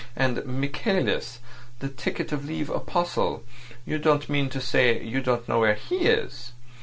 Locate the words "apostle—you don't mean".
2.71-4.49